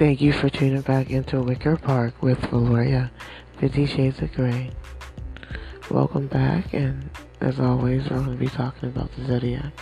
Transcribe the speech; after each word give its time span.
Thank 0.00 0.22
you 0.22 0.32
for 0.32 0.48
tuning 0.48 0.80
back 0.80 1.10
into 1.10 1.42
Wicker 1.42 1.76
Park 1.76 2.22
with 2.22 2.38
Valoria, 2.38 3.10
Fifty 3.58 3.84
Shades 3.84 4.18
of 4.22 4.32
Grey. 4.32 4.70
Welcome 5.90 6.26
back, 6.26 6.72
and 6.72 7.10
as 7.42 7.60
always, 7.60 8.08
we're 8.08 8.16
going 8.16 8.30
to 8.30 8.36
be 8.38 8.48
talking 8.48 8.88
about 8.88 9.14
the 9.14 9.26
zodiac. 9.26 9.74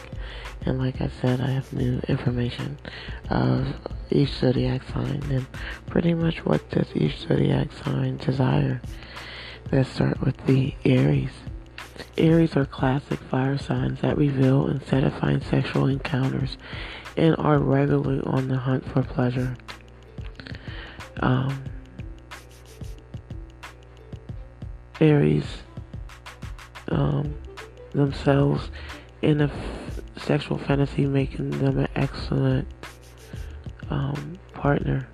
And 0.66 0.80
like 0.80 1.00
I 1.00 1.08
said, 1.20 1.40
I 1.40 1.50
have 1.50 1.72
new 1.72 2.00
information 2.08 2.78
of 3.30 3.72
each 4.10 4.30
zodiac 4.30 4.82
sign 4.88 5.22
and 5.30 5.46
pretty 5.86 6.14
much 6.14 6.44
what 6.44 6.68
does 6.68 6.88
each 6.96 7.20
zodiac 7.20 7.68
sign 7.84 8.16
desire. 8.16 8.82
Let's 9.70 9.88
start 9.88 10.20
with 10.20 10.36
the 10.46 10.74
Aries. 10.84 11.30
Aries 12.16 12.56
are 12.56 12.66
classic 12.66 13.20
fire 13.20 13.56
signs 13.56 14.00
that 14.00 14.18
reveal 14.18 14.66
and 14.66 14.82
satisfying 14.82 15.42
sexual 15.42 15.86
encounters 15.86 16.58
and 17.16 17.36
are 17.36 17.60
regularly 17.60 18.20
on 18.24 18.48
the 18.48 18.56
hunt 18.56 18.84
for 18.84 19.04
pleasure. 19.04 19.56
Um, 21.20 21.64
Aries 25.00 25.46
um, 26.90 27.34
themselves 27.92 28.70
in 29.22 29.40
a 29.40 29.44
f- 29.44 30.00
sexual 30.16 30.58
fantasy, 30.58 31.06
making 31.06 31.50
them 31.50 31.78
an 31.78 31.88
excellent 31.94 32.68
um, 33.90 34.38
partner 34.54 35.08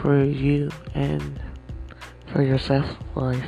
for 0.00 0.24
you 0.24 0.70
and 0.94 1.40
for 2.32 2.42
your 2.42 2.58
sex 2.58 2.86
life 3.14 3.44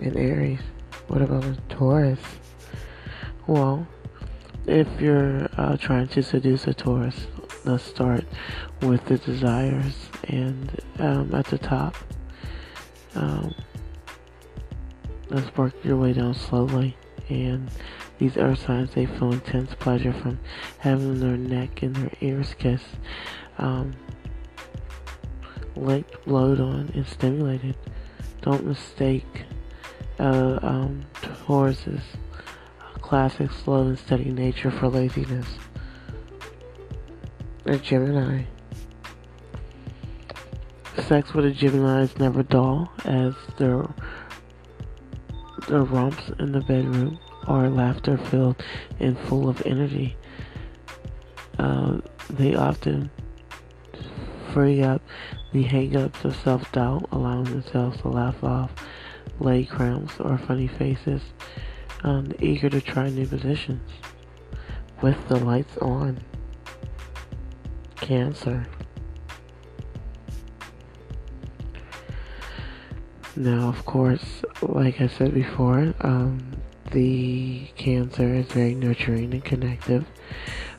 in 0.00 0.16
Aries. 0.16 0.60
What 1.08 1.22
about 1.22 1.44
a 1.44 1.56
Taurus? 1.68 2.20
Well, 3.46 3.86
if 4.66 4.88
you're 5.00 5.48
uh, 5.56 5.76
trying 5.76 6.08
to 6.08 6.22
seduce 6.22 6.66
a 6.66 6.74
Taurus, 6.74 7.26
let's 7.66 7.84
start 7.84 8.24
with 8.82 9.04
the 9.06 9.18
desires 9.18 10.08
and 10.28 10.80
um, 11.00 11.34
at 11.34 11.46
the 11.46 11.58
top. 11.58 11.96
Um, 13.16 13.54
let's 15.30 15.54
work 15.56 15.74
your 15.84 15.96
way 15.96 16.12
down 16.12 16.34
slowly. 16.34 16.96
And 17.28 17.68
these 18.18 18.36
earth 18.36 18.64
signs, 18.64 18.94
they 18.94 19.06
feel 19.06 19.32
intense 19.32 19.74
pleasure 19.74 20.12
from 20.12 20.38
having 20.78 21.18
their 21.18 21.36
neck 21.36 21.82
and 21.82 21.96
their 21.96 22.12
ears 22.20 22.54
kissed, 22.56 22.84
um, 23.58 23.94
licked, 25.74 26.24
blowed 26.24 26.60
on, 26.60 26.92
and 26.94 27.06
stimulated. 27.06 27.76
Don't 28.42 28.64
mistake 28.64 29.44
uh, 30.20 30.60
um, 30.62 31.04
Taurus's 31.20 32.02
classic 33.00 33.50
slow 33.50 33.82
and 33.82 33.98
steady 33.98 34.30
nature 34.30 34.70
for 34.70 34.88
laziness. 34.88 35.48
A 37.68 37.78
Gemini. 37.78 38.44
Sex 41.08 41.34
with 41.34 41.46
a 41.46 41.50
Gemini 41.50 42.02
is 42.02 42.16
never 42.16 42.44
dull, 42.44 42.92
as 43.04 43.34
their 43.58 43.84
their 45.66 45.82
romps 45.82 46.30
in 46.38 46.52
the 46.52 46.60
bedroom 46.60 47.18
are 47.48 47.68
laughter 47.68 48.18
filled 48.18 48.62
and 49.00 49.18
full 49.18 49.48
of 49.48 49.66
energy. 49.66 50.16
Uh, 51.58 51.98
they 52.30 52.54
often 52.54 53.10
free 54.52 54.84
up 54.84 55.02
the 55.52 55.64
hang-ups 55.64 56.24
of 56.24 56.36
self-doubt, 56.36 57.08
allowing 57.10 57.44
themselves 57.44 58.00
to 58.02 58.08
laugh 58.08 58.44
off 58.44 58.70
leg 59.40 59.68
cramps 59.68 60.20
or 60.20 60.38
funny 60.38 60.68
faces, 60.68 61.22
um, 62.04 62.30
eager 62.38 62.70
to 62.70 62.80
try 62.80 63.10
new 63.10 63.26
positions. 63.26 63.90
With 65.02 65.26
the 65.26 65.36
lights 65.36 65.76
on. 65.78 66.20
Cancer. 67.96 68.66
Now, 73.34 73.68
of 73.68 73.84
course, 73.84 74.42
like 74.62 75.00
I 75.00 75.08
said 75.08 75.34
before, 75.34 75.92
um, 76.00 76.52
the 76.92 77.66
Cancer 77.76 78.34
is 78.34 78.46
very 78.46 78.74
nurturing 78.74 79.34
and 79.34 79.44
connective. 79.44 80.06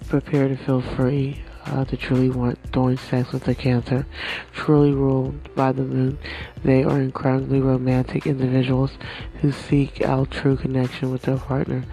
Prepare 0.07 0.47
to 0.47 0.55
feel 0.57 0.81
free 0.81 1.43
uh, 1.67 1.85
to 1.85 1.97
truly 1.97 2.29
want 2.29 2.71
during 2.71 2.97
sex 2.97 3.31
with 3.31 3.43
the 3.43 3.53
Cancer. 3.53 4.05
Truly 4.53 4.91
ruled 4.91 5.53
by 5.53 5.71
the 5.71 5.83
moon, 5.83 6.17
they 6.63 6.83
are 6.83 6.99
incredibly 6.99 7.59
romantic 7.59 8.25
individuals 8.25 8.91
who 9.41 9.51
seek 9.51 10.01
out 10.01 10.31
true 10.31 10.55
connection 10.55 11.11
with 11.11 11.23
their 11.23 11.37
partner 11.37 11.83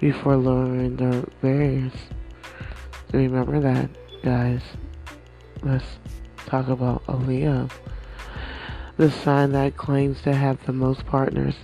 before 0.00 0.36
lowering 0.36 0.96
their 0.96 1.22
barriers. 1.40 1.92
Remember 3.12 3.60
that, 3.60 3.90
guys. 4.22 4.62
Let's 5.62 5.84
talk 6.46 6.68
about 6.68 7.02
Leo 7.26 7.68
the 8.96 9.10
sign 9.10 9.52
that 9.52 9.76
claims 9.76 10.20
to 10.22 10.34
have 10.34 10.64
the 10.66 10.72
most 10.72 11.04
partners 11.06 11.54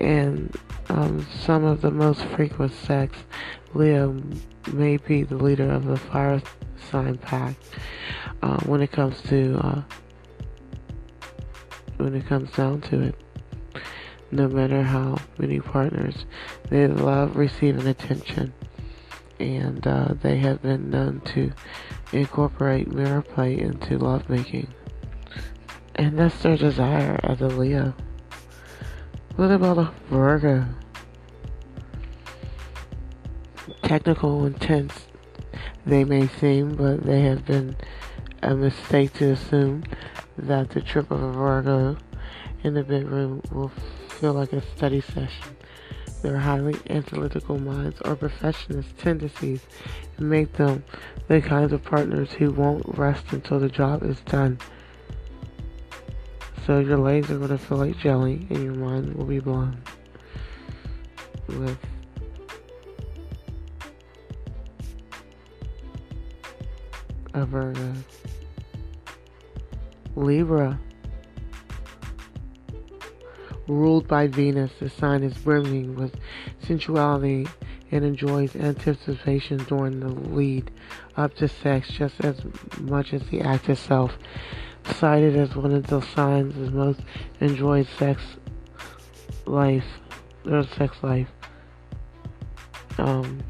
and 0.00 0.54
um, 0.88 1.26
some 1.40 1.64
of 1.64 1.80
the 1.80 1.90
most 1.90 2.22
frequent 2.24 2.72
sex. 2.72 3.16
Leo 3.74 4.20
may 4.72 4.96
be 4.96 5.22
the 5.22 5.36
leader 5.36 5.70
of 5.70 5.84
the 5.84 5.96
fire 5.96 6.42
sign 6.90 7.16
pack 7.18 7.54
uh, 8.42 8.58
when 8.64 8.80
it 8.82 8.92
comes 8.92 9.20
to 9.22 9.58
uh, 9.62 9.82
when 11.96 12.14
it 12.14 12.26
comes 12.26 12.50
down 12.52 12.80
to 12.82 13.00
it. 13.00 13.14
No 14.32 14.48
matter 14.48 14.82
how 14.82 15.18
many 15.38 15.60
partners, 15.60 16.26
they 16.68 16.88
love 16.88 17.36
receiving 17.36 17.86
attention, 17.86 18.52
and 19.38 19.86
uh, 19.86 20.14
they 20.22 20.38
have 20.38 20.62
been 20.62 20.90
known 20.90 21.20
to 21.20 21.52
incorporate 22.12 22.88
mirror 22.88 23.22
play 23.22 23.58
into 23.58 23.98
lovemaking. 23.98 24.72
And 25.94 26.18
that's 26.18 26.42
their 26.42 26.56
desire 26.56 27.18
as 27.22 27.40
a 27.40 27.48
Leo. 27.48 27.94
What 29.36 29.50
about 29.50 29.78
a 29.78 29.92
Virgo? 30.10 30.66
Technical, 33.82 34.46
intense 34.46 35.06
they 35.86 36.04
may 36.04 36.26
seem, 36.26 36.74
but 36.74 37.04
they 37.04 37.20
have 37.22 37.46
been 37.46 37.76
a 38.42 38.54
mistake 38.54 39.12
to 39.14 39.30
assume 39.30 39.84
that 40.36 40.70
the 40.70 40.80
trip 40.80 41.10
of 41.10 41.22
a 41.22 41.32
Virgo 41.32 41.96
in 42.62 42.74
the 42.74 42.82
bedroom 42.82 43.40
will 43.52 43.70
feel 44.08 44.32
like 44.32 44.52
a 44.52 44.60
study 44.76 45.00
session. 45.00 45.56
Their 46.22 46.38
highly 46.38 46.76
analytical 46.90 47.58
minds 47.58 48.00
or 48.04 48.16
perfectionist 48.16 48.96
tendencies 48.98 49.60
and 50.16 50.28
make 50.28 50.52
them 50.54 50.82
the 51.28 51.40
kinds 51.40 51.72
of 51.72 51.84
partners 51.84 52.32
who 52.32 52.50
won't 52.50 52.98
rest 52.98 53.32
until 53.32 53.60
the 53.60 53.68
job 53.68 54.02
is 54.02 54.20
done. 54.20 54.58
So 56.66 56.80
your 56.80 56.98
legs 56.98 57.30
are 57.30 57.38
going 57.38 57.50
to 57.50 57.58
feel 57.58 57.78
like 57.78 57.98
jelly 57.98 58.46
and 58.50 58.64
your 58.64 58.74
mind 58.74 59.14
will 59.14 59.24
be 59.24 59.38
blown 59.38 59.80
with 61.46 61.78
a 67.34 67.44
Virgo. 67.44 67.92
Libra. 70.16 70.80
Ruled 73.68 74.06
by 74.06 74.28
Venus, 74.28 74.70
the 74.78 74.88
sign 74.88 75.22
is 75.22 75.36
brimming 75.38 75.96
with 75.96 76.14
sensuality 76.60 77.48
and 77.90 78.04
enjoys 78.04 78.54
anticipation 78.54 79.58
during 79.64 80.00
the 80.00 80.08
lead 80.08 80.70
up 81.16 81.34
to 81.36 81.48
sex 81.48 81.88
just 81.88 82.20
as 82.24 82.40
much 82.80 83.12
as 83.12 83.22
the 83.28 83.40
act 83.40 83.68
itself 83.68 84.16
cited 84.94 85.36
as 85.36 85.56
one 85.56 85.72
of 85.72 85.86
the 85.88 86.00
signs 86.00 86.54
that 86.54 86.72
most 86.72 87.00
enjoyed 87.40 87.86
sex 87.98 88.22
life, 89.46 89.84
their 90.44 90.62
sex 90.62 90.96
life. 91.02 91.28
Um, 92.98 93.42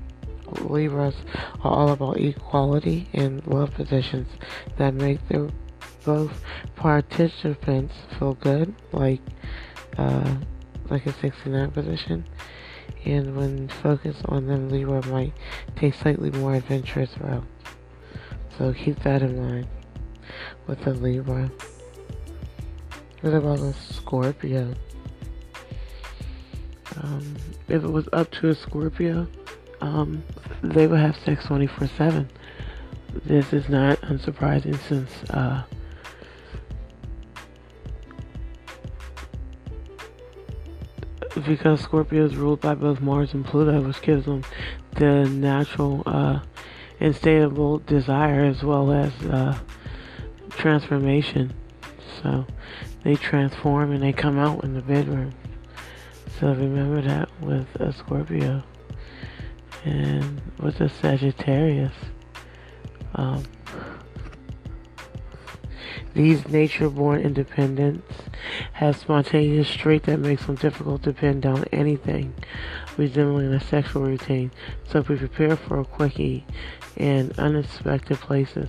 Libras 0.60 1.14
are 1.62 1.72
all 1.72 1.90
about 1.90 2.18
equality 2.18 3.08
and 3.12 3.46
love 3.46 3.74
positions 3.74 4.28
that 4.78 4.94
make 4.94 5.26
their 5.28 5.48
both 6.04 6.42
participants 6.76 7.94
feel 8.18 8.34
good, 8.34 8.74
like 8.92 9.20
uh, 9.98 10.36
like 10.88 11.06
a 11.06 11.12
69 11.12 11.70
position, 11.70 12.24
and 13.04 13.36
when 13.36 13.68
focused 13.68 14.22
on 14.26 14.46
them, 14.46 14.68
Libra 14.68 15.04
might 15.06 15.32
take 15.76 15.94
slightly 15.94 16.30
more 16.30 16.54
adventurous 16.54 17.16
route. 17.18 17.44
So 18.58 18.72
keep 18.72 19.02
that 19.02 19.22
in 19.22 19.40
mind 19.40 19.68
with 20.66 20.82
the 20.84 20.94
Libra. 20.94 21.50
What 23.20 23.34
about 23.34 23.58
a 23.58 23.72
Scorpio? 23.74 24.74
Um, 27.02 27.36
if 27.68 27.84
it 27.84 27.88
was 27.88 28.08
up 28.12 28.30
to 28.32 28.48
a 28.48 28.54
Scorpio, 28.54 29.26
um, 29.80 30.22
they 30.62 30.86
would 30.86 31.00
have 31.00 31.16
sex 31.16 31.44
24 31.46 31.88
7. 31.88 32.30
This 33.24 33.52
is 33.52 33.68
not 33.68 34.00
unsurprising 34.02 34.78
since 34.88 35.10
uh, 35.30 35.64
because 41.46 41.80
Scorpio 41.80 42.24
is 42.24 42.36
ruled 42.36 42.60
by 42.60 42.74
both 42.74 43.00
Mars 43.00 43.32
and 43.34 43.44
Pluto, 43.44 43.80
which 43.80 44.02
gives 44.02 44.26
them 44.26 44.42
the 44.92 45.24
natural 45.24 46.02
uh, 46.06 46.40
desire 46.98 48.44
as 48.44 48.62
well 48.62 48.92
as 48.92 49.12
uh, 49.24 49.58
transformation. 50.50 51.54
So 52.22 52.46
they 53.04 53.14
transform 53.14 53.92
and 53.92 54.02
they 54.02 54.12
come 54.12 54.38
out 54.38 54.64
in 54.64 54.74
the 54.74 54.82
bedroom. 54.82 55.32
So 56.40 56.48
remember 56.48 57.00
that 57.02 57.28
with 57.40 57.66
a 57.76 57.92
Scorpio 57.92 58.62
and 59.84 60.40
with 60.58 60.80
a 60.80 60.88
Sagittarius. 60.88 61.94
Um, 63.14 63.44
these 66.14 66.48
nature-born 66.48 67.20
independents 67.20 68.12
have 68.76 68.94
spontaneous 68.94 69.66
streak 69.66 70.02
that 70.02 70.18
makes 70.18 70.44
them 70.44 70.54
difficult 70.54 71.02
to 71.02 71.10
pin 71.10 71.40
down 71.40 71.64
anything 71.72 72.34
resembling 72.98 73.50
a 73.54 73.58
sexual 73.58 74.02
routine. 74.02 74.50
So 74.90 75.02
be 75.02 75.16
prepared 75.16 75.58
for 75.60 75.80
a 75.80 75.84
quickie 75.84 76.44
in 76.94 77.32
unexpected 77.38 78.18
places 78.18 78.68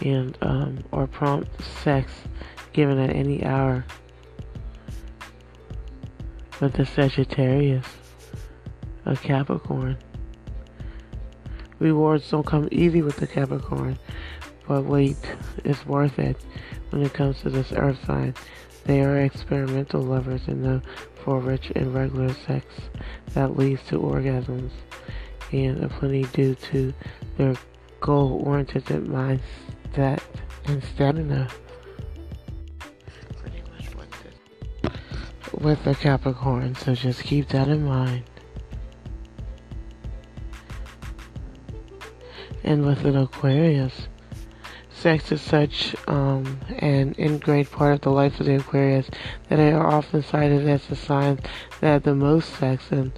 and 0.00 0.38
um, 0.42 0.84
or 0.92 1.08
prompt 1.08 1.50
sex 1.82 2.12
given 2.72 3.00
at 3.00 3.10
any 3.16 3.44
hour. 3.44 3.84
With 6.60 6.74
the 6.74 6.86
Sagittarius, 6.86 7.86
a 9.06 9.16
Capricorn. 9.16 9.98
Rewards 11.80 12.30
don't 12.30 12.46
come 12.46 12.68
easy 12.70 13.02
with 13.02 13.16
the 13.16 13.26
Capricorn, 13.26 13.98
but 14.68 14.84
wait, 14.84 15.16
it's 15.64 15.84
worth 15.84 16.20
it 16.20 16.36
when 16.90 17.02
it 17.02 17.12
comes 17.12 17.40
to 17.40 17.50
this 17.50 17.72
earth 17.72 17.98
sign. 18.06 18.32
They 18.86 19.00
are 19.00 19.22
experimental 19.22 20.00
lovers 20.00 20.46
and 20.46 20.62
know 20.62 20.80
for 21.16 21.40
rich 21.40 21.72
and 21.74 21.92
regular 21.92 22.32
sex 22.46 22.66
that 23.34 23.56
leads 23.56 23.82
to 23.88 23.98
orgasms 23.98 24.70
and 25.50 25.82
a 25.82 25.88
plenty 25.88 26.22
due 26.32 26.54
to 26.54 26.94
their 27.36 27.56
goal-oriented 28.00 28.84
mindset 28.84 30.20
and 30.66 30.84
stamina. 30.84 31.48
Pretty 33.36 33.62
much 33.72 33.92
what 33.96 34.06
this 34.22 34.92
with 35.60 35.82
the 35.82 35.96
Capricorn, 35.96 36.76
so 36.76 36.94
just 36.94 37.24
keep 37.24 37.48
that 37.48 37.66
in 37.66 37.84
mind. 37.84 38.22
And 42.62 42.86
with 42.86 43.04
an 43.04 43.16
Aquarius, 43.16 44.06
sex 44.90 45.32
is 45.32 45.40
such 45.40 45.95
um, 46.06 46.60
an 46.78 47.14
ingrained 47.18 47.70
part 47.70 47.94
of 47.94 48.00
the 48.02 48.10
life 48.10 48.38
of 48.40 48.46
the 48.46 48.56
Aquarius 48.56 49.08
that 49.48 49.56
they 49.56 49.72
are 49.72 49.86
often 49.86 50.22
cited 50.22 50.68
as 50.68 50.86
the 50.86 50.96
sign 50.96 51.40
that 51.80 51.86
have 51.86 52.02
the 52.02 52.14
most 52.14 52.54
sex 52.54 52.90
and 52.90 53.12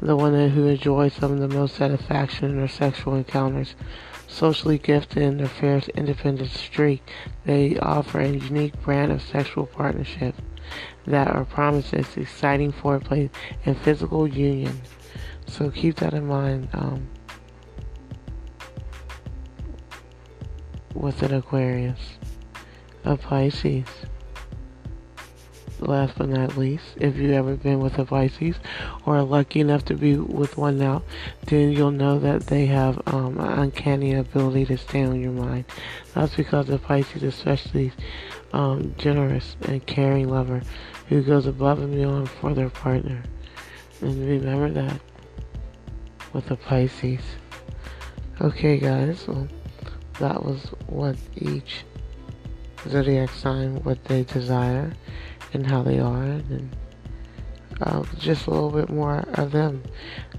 the 0.00 0.16
one 0.16 0.32
who 0.50 0.66
enjoys 0.66 1.12
some 1.14 1.32
of 1.32 1.38
the 1.40 1.56
most 1.56 1.76
satisfaction 1.76 2.50
in 2.50 2.56
their 2.56 2.68
sexual 2.68 3.14
encounters. 3.14 3.74
Socially 4.26 4.78
gifted 4.78 5.22
in 5.22 5.38
their 5.38 5.48
fierce 5.48 5.88
independent 5.88 6.50
streak, 6.50 7.02
they 7.44 7.76
offer 7.78 8.20
a 8.20 8.28
unique 8.28 8.80
brand 8.82 9.10
of 9.10 9.20
sexual 9.20 9.66
partnership 9.66 10.34
that 11.06 11.28
are 11.28 11.44
promises 11.44 12.16
exciting 12.16 12.72
foreplay 12.72 13.28
and 13.66 13.76
physical 13.78 14.28
union. 14.28 14.80
So 15.46 15.70
keep 15.70 15.96
that 15.96 16.14
in 16.14 16.26
mind. 16.26 16.68
Um, 16.72 17.08
with 20.94 21.22
an 21.22 21.34
Aquarius, 21.34 22.18
a 23.04 23.16
Pisces. 23.16 23.86
Last 25.80 26.18
but 26.18 26.28
not 26.28 26.58
least, 26.58 26.84
if 26.96 27.16
you've 27.16 27.30
ever 27.30 27.56
been 27.56 27.80
with 27.80 27.98
a 27.98 28.04
Pisces 28.04 28.56
or 29.06 29.16
are 29.16 29.22
lucky 29.22 29.60
enough 29.60 29.84
to 29.86 29.94
be 29.94 30.16
with 30.16 30.58
one 30.58 30.78
now, 30.78 31.02
then 31.46 31.72
you'll 31.72 31.90
know 31.90 32.18
that 32.18 32.48
they 32.48 32.66
have 32.66 33.00
um, 33.06 33.38
an 33.40 33.58
uncanny 33.58 34.14
ability 34.14 34.66
to 34.66 34.76
stay 34.76 35.04
on 35.04 35.20
your 35.20 35.32
mind. 35.32 35.64
That's 36.14 36.34
because 36.34 36.66
the 36.66 36.78
Pisces, 36.78 37.22
especially 37.22 37.92
um, 38.52 38.94
generous 38.98 39.56
and 39.62 39.84
caring 39.86 40.28
lover 40.28 40.60
who 41.08 41.22
goes 41.22 41.46
above 41.46 41.78
and 41.78 41.94
beyond 41.94 42.28
for 42.28 42.52
their 42.52 42.70
partner. 42.70 43.22
And 44.02 44.28
remember 44.28 44.70
that 44.70 45.00
with 46.32 46.46
the 46.46 46.56
Pisces. 46.56 47.22
Okay, 48.40 48.78
guys. 48.78 49.26
Well, 49.26 49.48
that 50.18 50.44
was 50.44 50.66
what 50.86 51.16
each 51.36 51.84
zodiac 52.88 53.30
sign 53.30 53.82
what 53.84 54.02
they 54.04 54.24
desire 54.24 54.92
and 55.52 55.66
how 55.66 55.82
they 55.82 55.98
are 55.98 56.22
and 56.22 56.76
uh, 57.80 58.04
just 58.18 58.46
a 58.46 58.50
little 58.50 58.70
bit 58.70 58.90
more 58.90 59.24
of 59.34 59.52
them. 59.52 59.82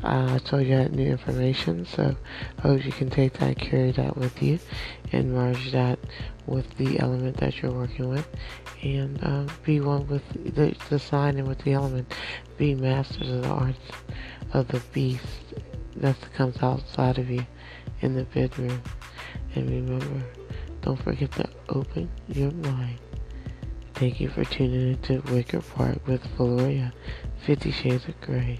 Uh, 0.03 0.35
I 0.35 0.37
told 0.39 0.65
you 0.65 0.77
that 0.77 0.91
new 0.91 1.09
information, 1.09 1.85
so 1.85 2.15
I 2.59 2.61
hope 2.61 2.85
you 2.85 2.91
can 2.91 3.09
take 3.09 3.33
that, 3.33 3.57
carry 3.57 3.91
that 3.91 4.15
with 4.17 4.41
you, 4.41 4.59
and 5.11 5.33
merge 5.33 5.71
that 5.71 5.99
with 6.45 6.77
the 6.77 6.99
element 6.99 7.37
that 7.37 7.61
you're 7.61 7.71
working 7.71 8.09
with, 8.09 8.27
and 8.83 9.23
uh, 9.23 9.51
be 9.63 9.79
one 9.79 10.07
with 10.07 10.55
the, 10.55 10.75
the 10.89 10.99
sign 10.99 11.37
and 11.37 11.47
with 11.47 11.59
the 11.59 11.73
element. 11.73 12.13
Be 12.57 12.75
masters 12.75 13.29
of 13.29 13.41
the 13.43 13.49
arts 13.49 13.79
of 14.53 14.67
the 14.67 14.81
beast 14.93 15.25
that 15.97 16.15
comes 16.33 16.61
outside 16.61 17.17
of 17.17 17.29
you 17.29 17.45
in 18.01 18.15
the 18.15 18.23
bedroom. 18.25 18.81
And 19.55 19.69
remember, 19.69 20.25
don't 20.81 21.01
forget 21.01 21.31
to 21.33 21.49
open 21.69 22.09
your 22.27 22.51
mind. 22.51 22.99
Thank 23.93 24.19
you 24.19 24.29
for 24.29 24.43
tuning 24.43 24.93
into 24.93 25.21
Wicker 25.31 25.61
Park 25.61 26.05
with 26.07 26.23
Valoria, 26.37 26.91
Fifty 27.45 27.71
Shades 27.71 28.07
of 28.07 28.19
Grey. 28.21 28.59